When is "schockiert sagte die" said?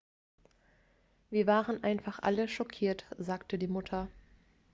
2.47-3.67